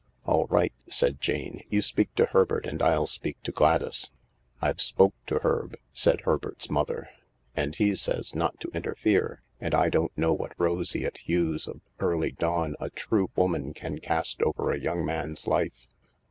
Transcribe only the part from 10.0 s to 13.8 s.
know what roseate hues of early dawn a true woman